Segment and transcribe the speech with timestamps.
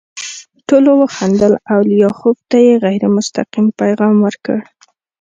[0.67, 4.57] ټولو وخندل او لیاخوف ته یې غیر مستقیم پیغام ورکړ